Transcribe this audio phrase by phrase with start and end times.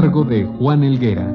[0.00, 1.26] Cargo de Juan Elguera.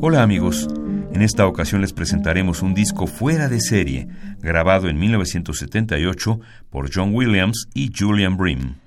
[0.00, 0.66] Hola amigos,
[1.12, 4.08] en esta ocasión les presentaremos un disco fuera de serie,
[4.40, 8.83] grabado en 1978 por John Williams y Julian Bream.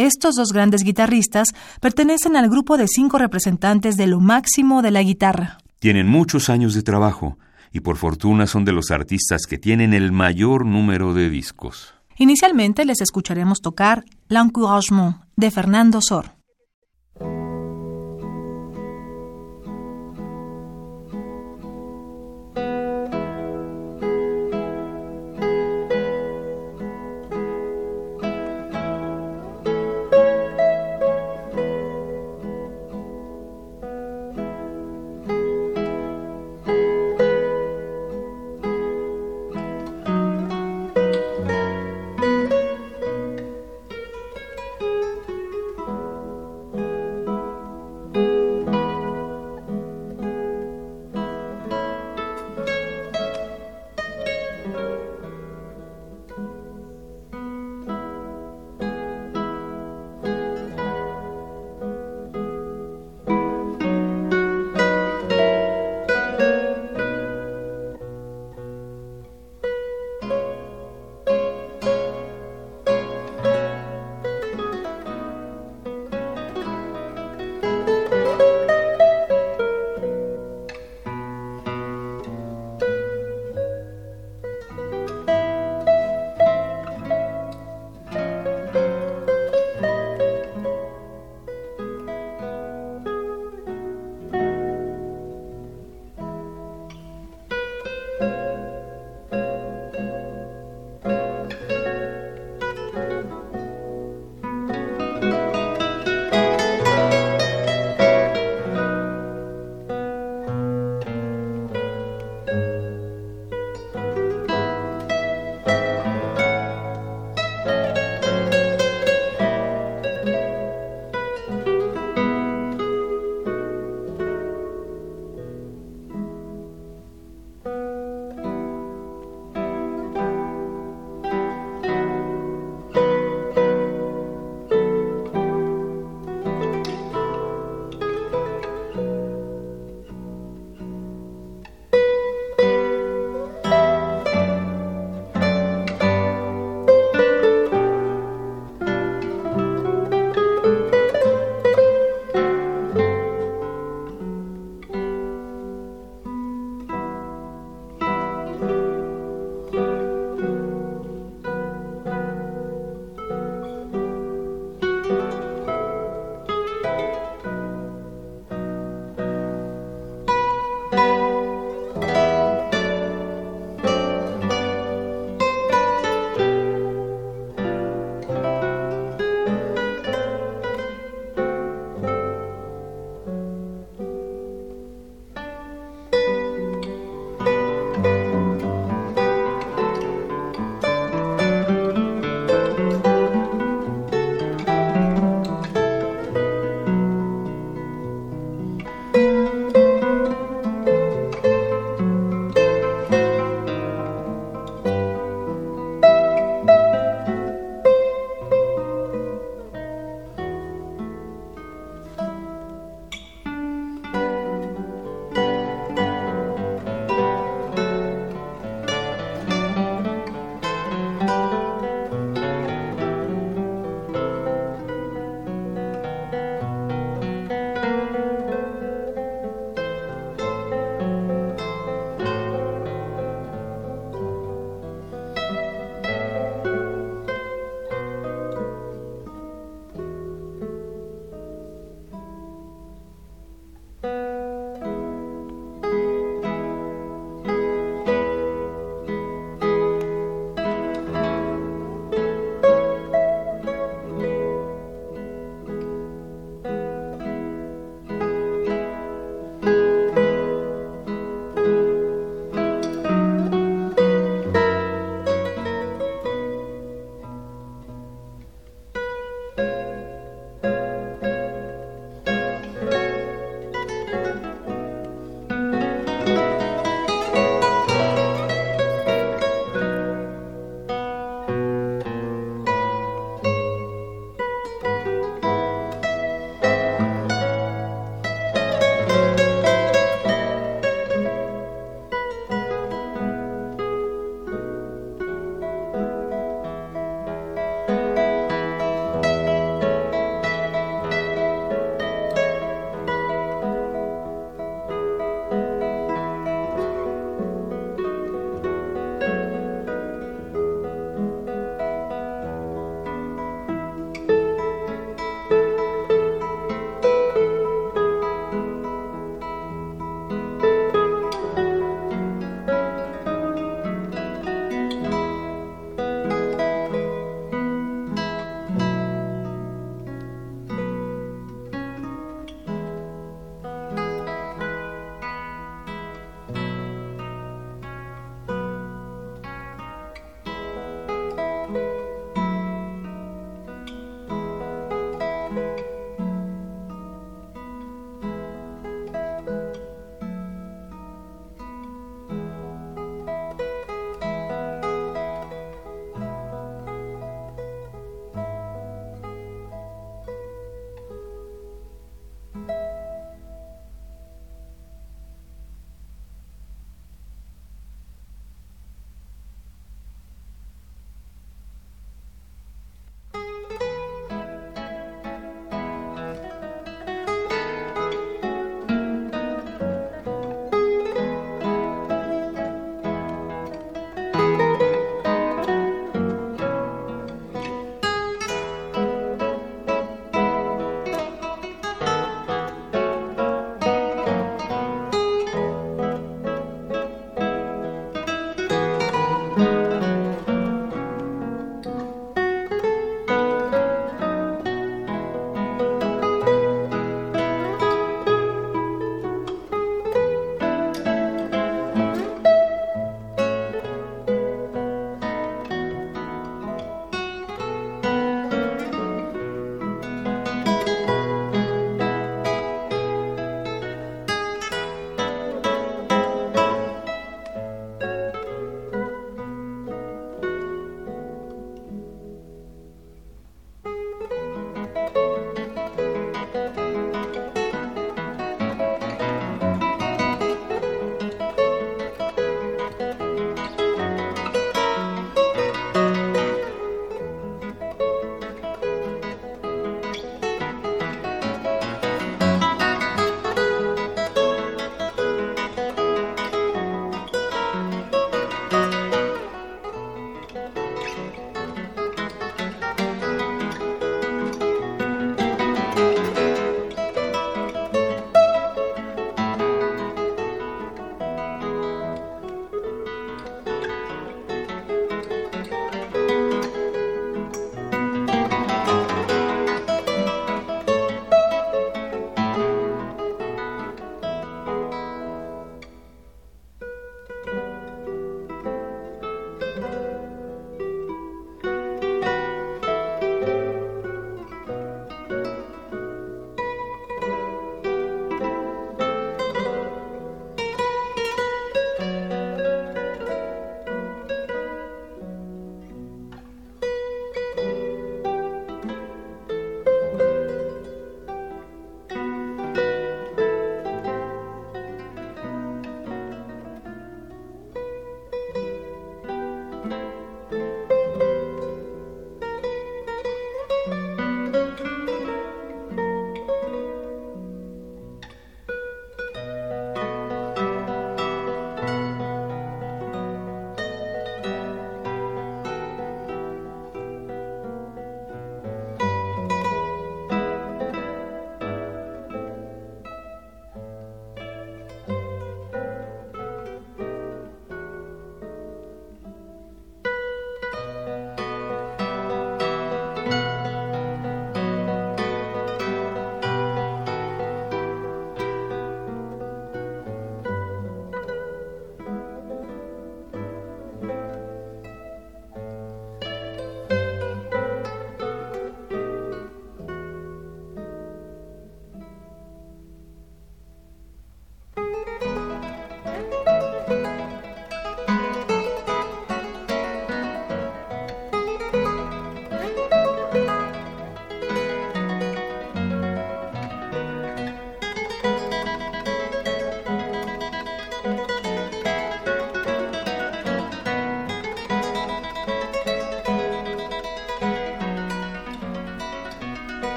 [0.00, 5.02] Estos dos grandes guitarristas pertenecen al grupo de cinco representantes de lo máximo de la
[5.02, 5.58] guitarra.
[5.78, 7.36] Tienen muchos años de trabajo
[7.70, 11.92] y por fortuna son de los artistas que tienen el mayor número de discos.
[12.16, 16.32] Inicialmente les escucharemos tocar L'Encouragement de Fernando Sor.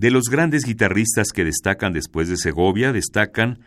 [0.00, 3.58] De los grandes guitarristas que destacan después de Segovia, destacan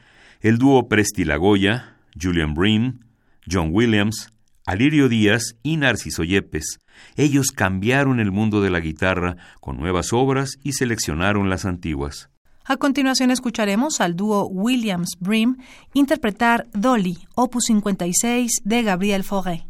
[0.41, 3.01] el dúo Presti Lagoya, Julian Bream,
[3.47, 4.29] John Williams,
[4.65, 6.79] Alirio Díaz y Narciso Yepes.
[7.17, 12.31] Ellos cambiaron el mundo de la guitarra con nuevas obras y seleccionaron las antiguas.
[12.65, 15.57] A continuación escucharemos al dúo Williams Brim
[15.93, 19.67] interpretar Dolly, opus 56 de Gabriel Fauré.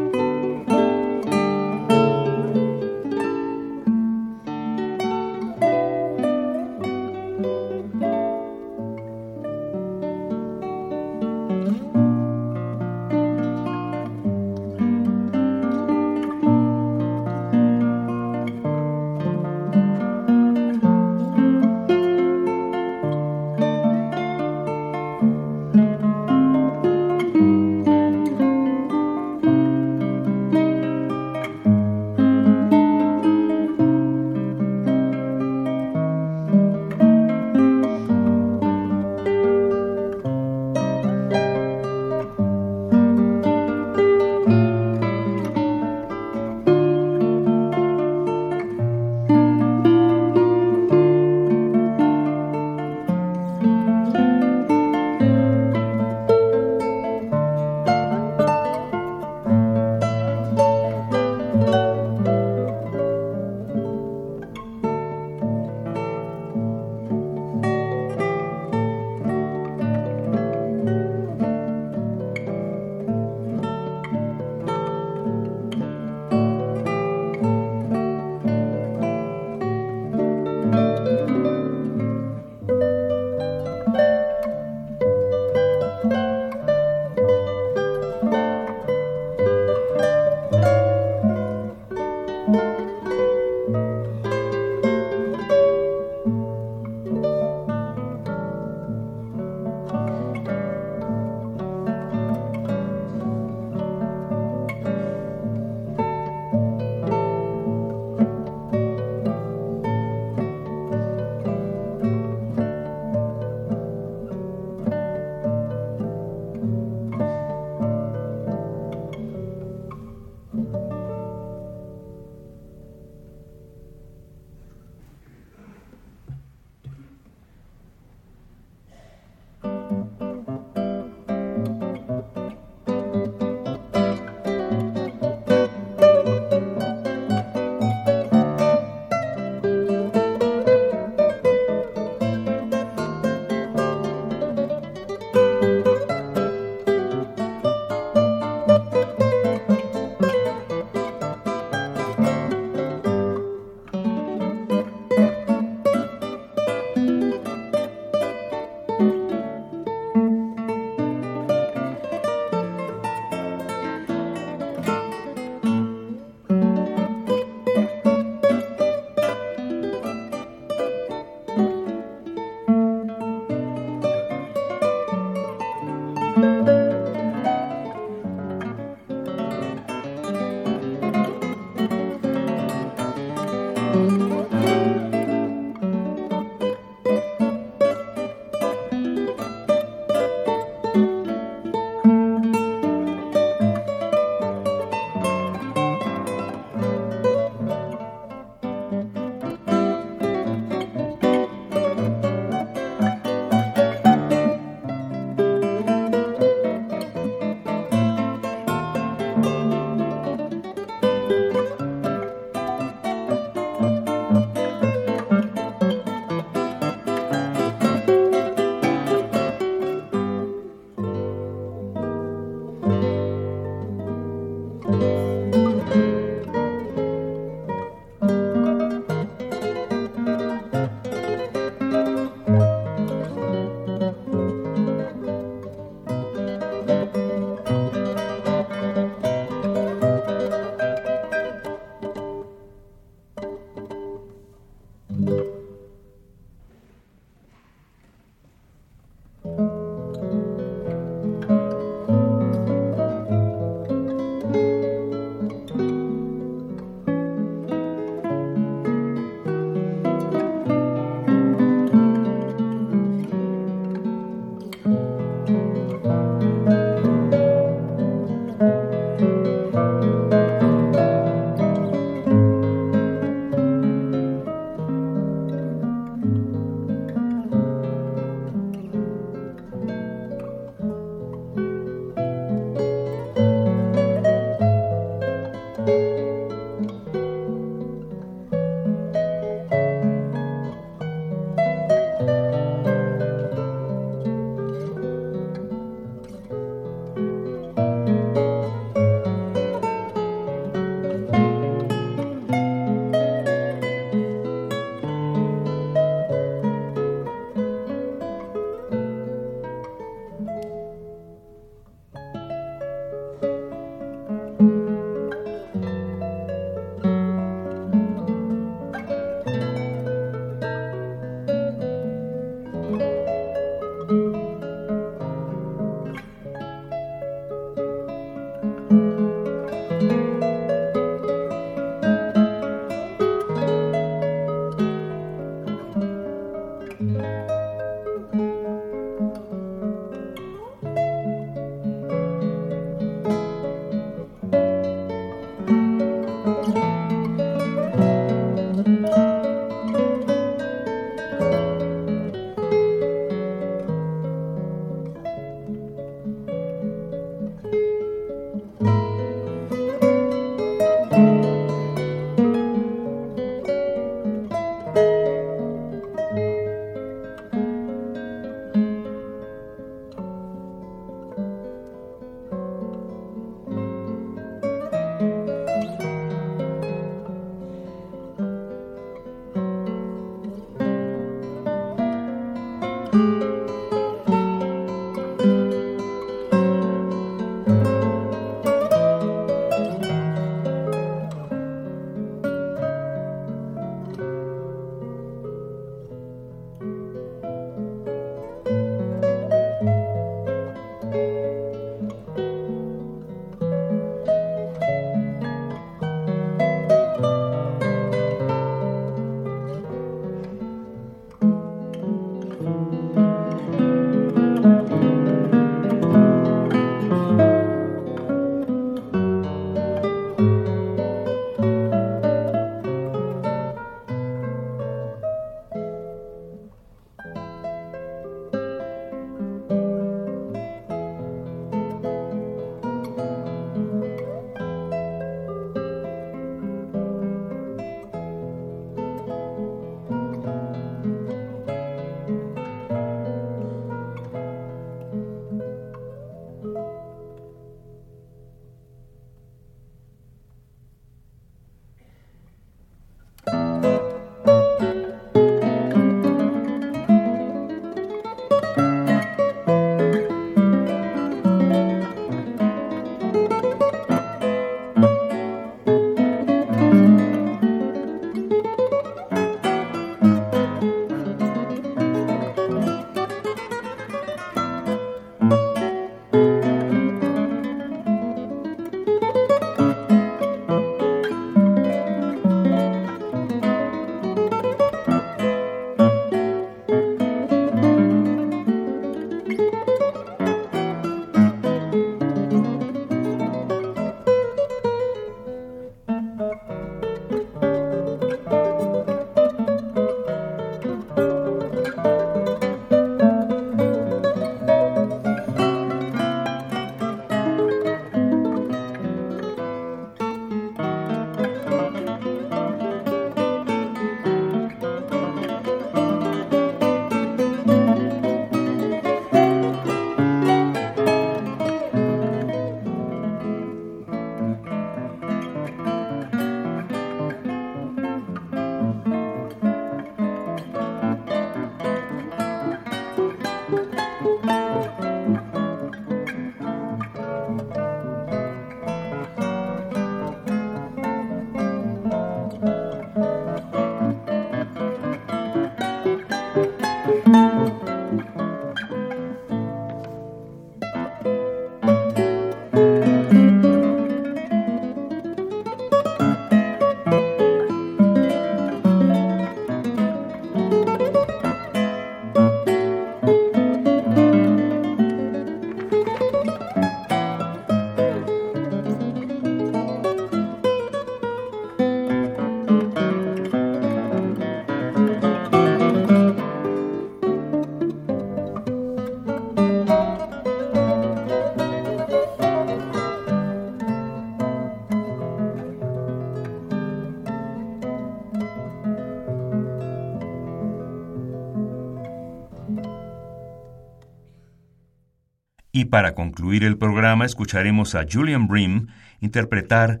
[595.94, 598.88] Para concluir el programa escucharemos a Julian Brim
[599.20, 600.00] interpretar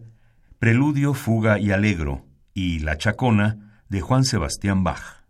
[0.58, 5.23] Preludio, Fuga y Alegro y La Chacona de Juan Sebastián Bach.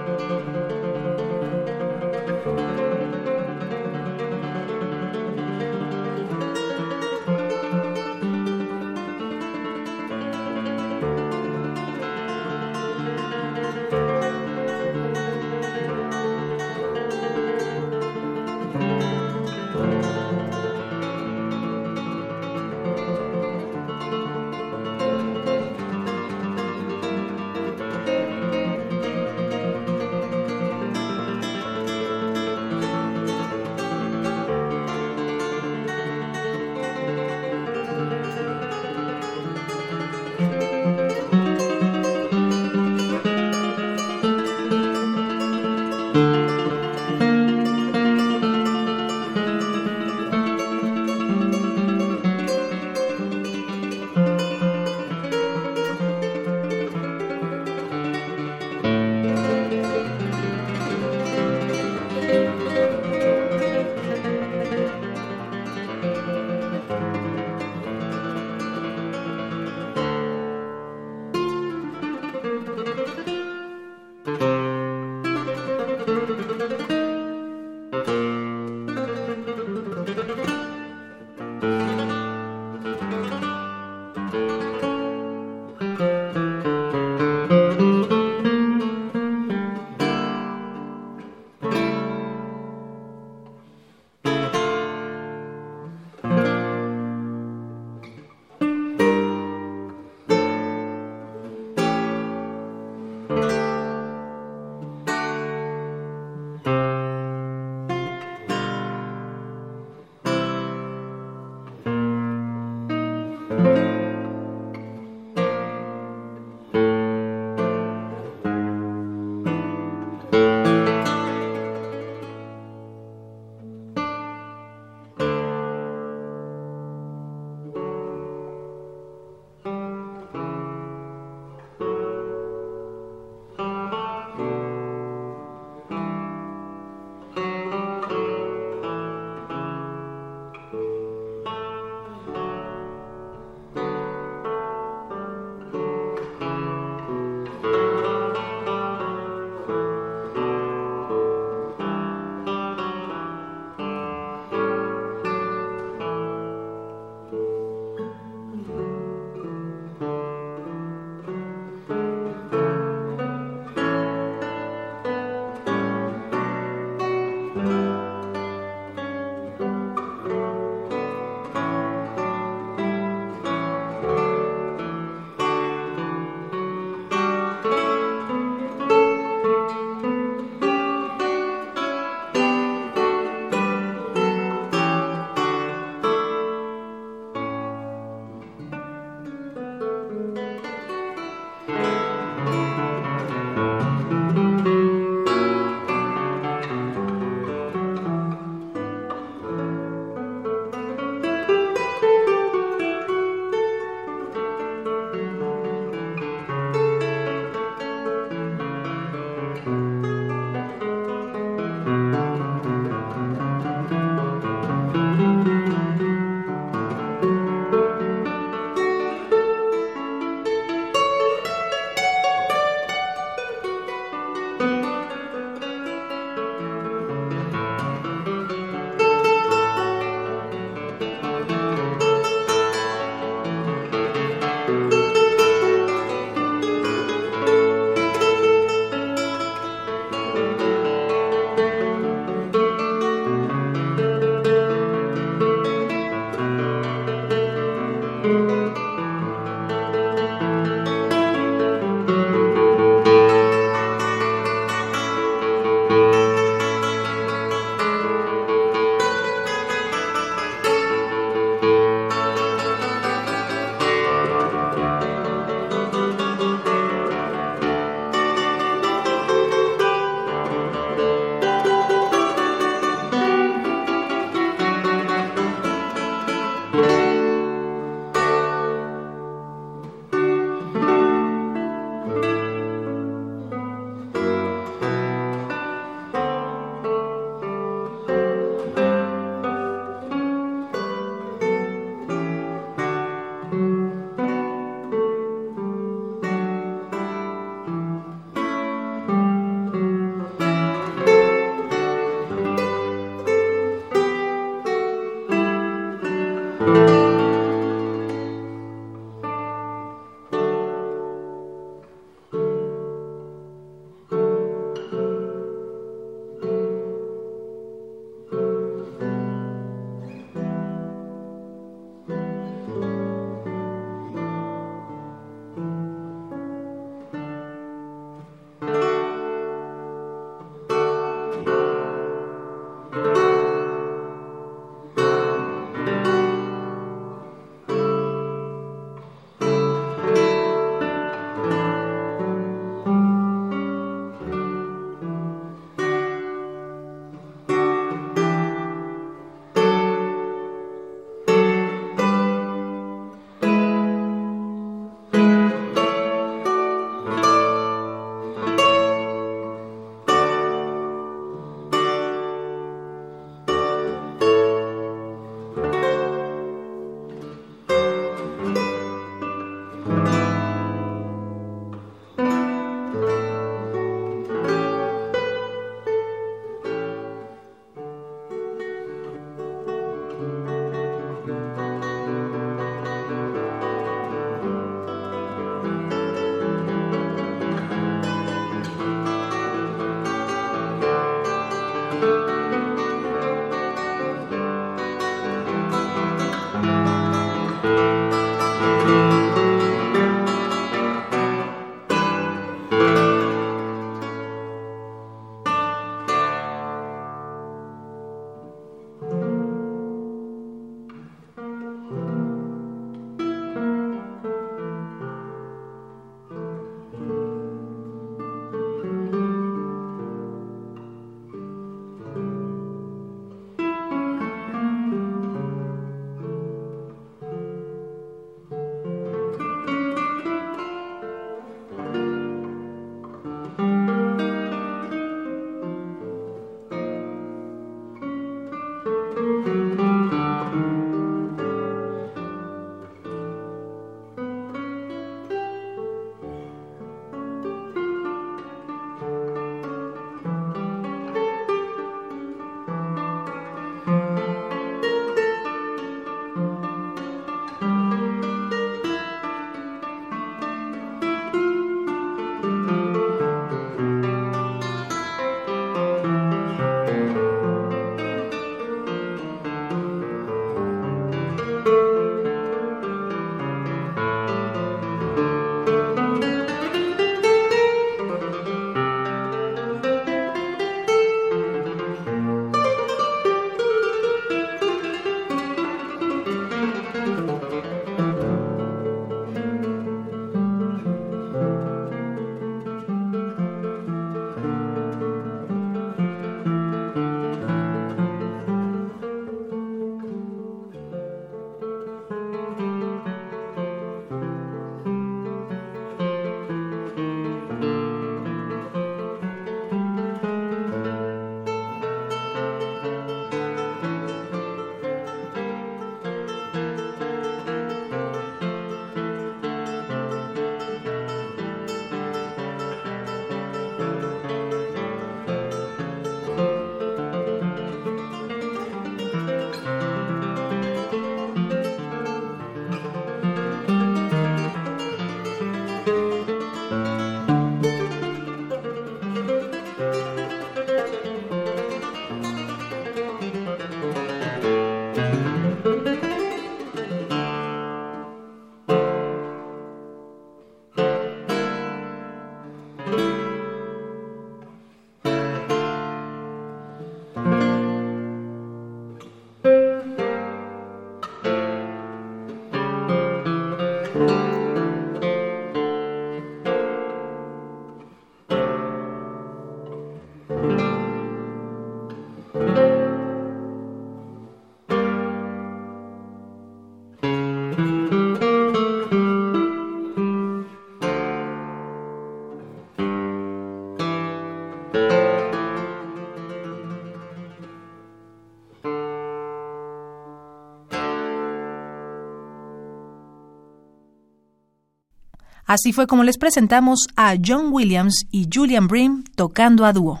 [595.48, 600.00] Así fue como les presentamos a John Williams y Julian Brim tocando a dúo.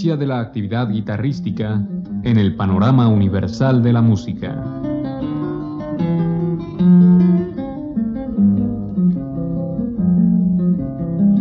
[0.00, 1.78] De la actividad guitarrística
[2.22, 4.54] en el panorama universal de la música.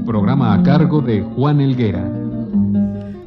[0.06, 2.12] Programa a cargo de Juan Elguera.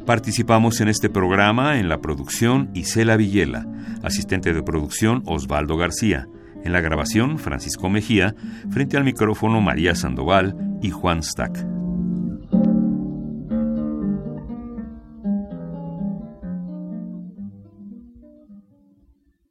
[0.05, 3.65] Participamos en este programa en la producción Isela Villela,
[4.03, 6.27] asistente de producción Osvaldo García,
[6.63, 8.35] en la grabación Francisco Mejía,
[8.69, 11.72] frente al micrófono María Sandoval y Juan Stack.